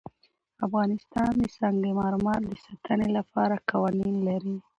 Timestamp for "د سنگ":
1.41-1.83